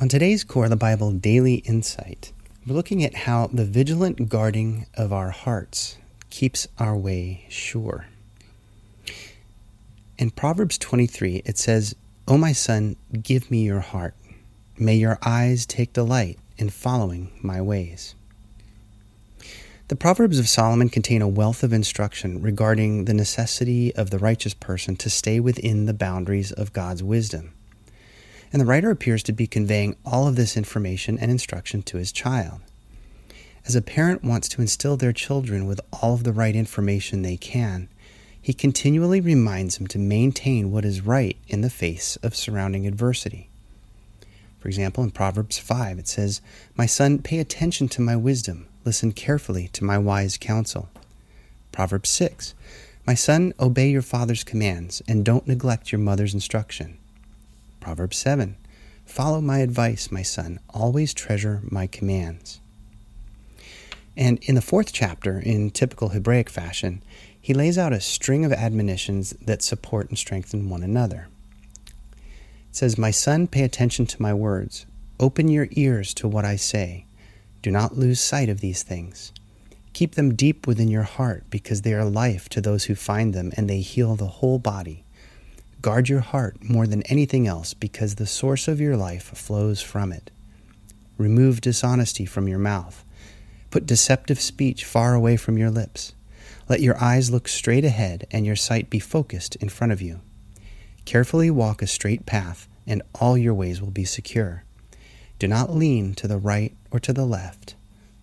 [0.00, 2.32] On today's Core the Bible Daily Insight,
[2.66, 5.98] we're looking at how the vigilant guarding of our hearts
[6.30, 8.06] keeps our way sure.
[10.16, 11.94] In Proverbs 23, it says,
[12.26, 14.14] O my son, give me your heart.
[14.78, 18.14] May your eyes take delight in following my ways.
[19.88, 24.54] The Proverbs of Solomon contain a wealth of instruction regarding the necessity of the righteous
[24.54, 27.52] person to stay within the boundaries of God's wisdom
[28.52, 32.12] and the writer appears to be conveying all of this information and instruction to his
[32.12, 32.60] child.
[33.66, 37.36] As a parent wants to instill their children with all of the right information they
[37.36, 37.88] can,
[38.40, 43.48] he continually reminds them to maintain what is right in the face of surrounding adversity.
[44.58, 46.40] For example, in Proverbs 5, it says,
[46.76, 50.88] My son, pay attention to my wisdom, listen carefully to my wise counsel.
[51.72, 52.54] Proverbs 6,
[53.06, 56.98] My son, obey your father's commands, and don't neglect your mother's instruction.
[57.80, 58.56] Proverbs 7
[59.04, 60.60] Follow my advice, my son.
[60.70, 62.60] Always treasure my commands.
[64.16, 67.02] And in the fourth chapter, in typical Hebraic fashion,
[67.40, 71.28] he lays out a string of admonitions that support and strengthen one another.
[72.68, 74.86] It says, My son, pay attention to my words.
[75.18, 77.06] Open your ears to what I say.
[77.62, 79.32] Do not lose sight of these things.
[79.92, 83.52] Keep them deep within your heart, because they are life to those who find them,
[83.56, 85.04] and they heal the whole body.
[85.80, 90.12] Guard your heart more than anything else because the source of your life flows from
[90.12, 90.30] it.
[91.16, 93.04] Remove dishonesty from your mouth.
[93.70, 96.12] Put deceptive speech far away from your lips.
[96.68, 100.20] Let your eyes look straight ahead and your sight be focused in front of you.
[101.04, 104.64] Carefully walk a straight path, and all your ways will be secure.
[105.38, 107.74] Do not lean to the right or to the left.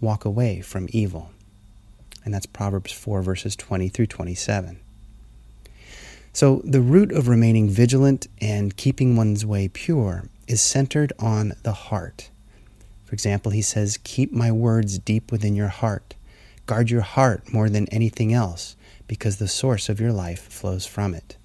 [0.00, 1.30] Walk away from evil.
[2.24, 4.81] And that's Proverbs 4, verses 20 through 27.
[6.34, 11.72] So, the root of remaining vigilant and keeping one's way pure is centered on the
[11.72, 12.30] heart.
[13.04, 16.14] For example, he says, Keep my words deep within your heart.
[16.64, 21.12] Guard your heart more than anything else, because the source of your life flows from
[21.12, 21.36] it.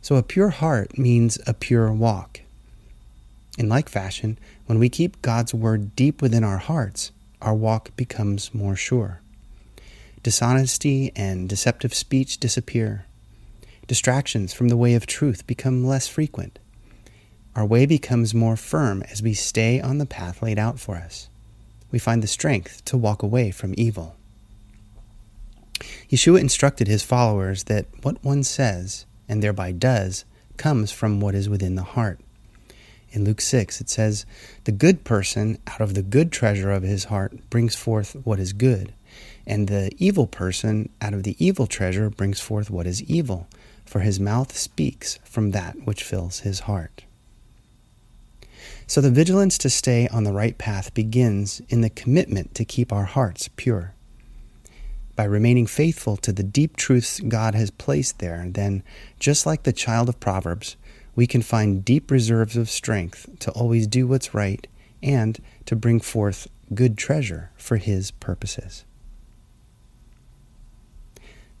[0.00, 2.40] So, a pure heart means a pure walk.
[3.58, 7.12] In like fashion, when we keep God's word deep within our hearts,
[7.42, 9.20] our walk becomes more sure.
[10.24, 13.04] Dishonesty and deceptive speech disappear.
[13.86, 16.58] Distractions from the way of truth become less frequent.
[17.54, 21.28] Our way becomes more firm as we stay on the path laid out for us.
[21.92, 24.16] We find the strength to walk away from evil.
[26.08, 30.24] Yeshua instructed his followers that what one says, and thereby does,
[30.56, 32.18] comes from what is within the heart.
[33.10, 34.24] In Luke 6, it says,
[34.64, 38.54] The good person out of the good treasure of his heart brings forth what is
[38.54, 38.94] good,
[39.46, 43.46] and the evil person out of the evil treasure brings forth what is evil,
[43.84, 47.04] for his mouth speaks from that which fills his heart.
[48.86, 52.92] So the vigilance to stay on the right path begins in the commitment to keep
[52.92, 53.94] our hearts pure.
[55.16, 58.82] By remaining faithful to the deep truths God has placed there, then,
[59.20, 60.76] just like the child of Proverbs,
[61.14, 64.66] we can find deep reserves of strength to always do what's right
[65.02, 68.84] and to bring forth good treasure for His purposes.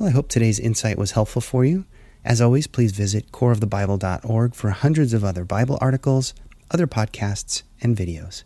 [0.00, 1.84] Well, I hope today's insight was helpful for you.
[2.24, 6.32] As always, please visit coreofthebible.org for hundreds of other Bible articles,
[6.70, 8.42] other podcasts, and videos.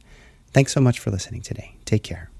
[0.52, 1.76] Thanks so much for listening today.
[1.84, 2.33] Take care.